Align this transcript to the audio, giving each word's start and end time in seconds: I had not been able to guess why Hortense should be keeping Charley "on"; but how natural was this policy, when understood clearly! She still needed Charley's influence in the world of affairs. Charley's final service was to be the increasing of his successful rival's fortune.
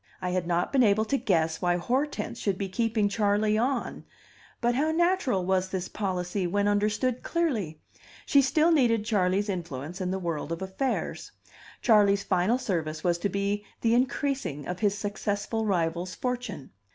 I 0.19 0.31
had 0.31 0.47
not 0.47 0.71
been 0.73 0.81
able 0.81 1.05
to 1.05 1.15
guess 1.15 1.61
why 1.61 1.77
Hortense 1.77 2.39
should 2.39 2.57
be 2.57 2.67
keeping 2.69 3.07
Charley 3.07 3.55
"on"; 3.55 4.03
but 4.59 4.73
how 4.73 4.89
natural 4.89 5.45
was 5.45 5.69
this 5.69 5.87
policy, 5.87 6.47
when 6.47 6.67
understood 6.67 7.21
clearly! 7.21 7.79
She 8.25 8.41
still 8.41 8.71
needed 8.71 9.05
Charley's 9.05 9.47
influence 9.47 10.01
in 10.01 10.09
the 10.09 10.17
world 10.17 10.51
of 10.51 10.63
affairs. 10.63 11.31
Charley's 11.83 12.23
final 12.23 12.57
service 12.57 13.03
was 13.03 13.19
to 13.19 13.29
be 13.29 13.63
the 13.81 13.93
increasing 13.93 14.65
of 14.67 14.79
his 14.79 14.97
successful 14.97 15.67
rival's 15.67 16.15
fortune. 16.15 16.71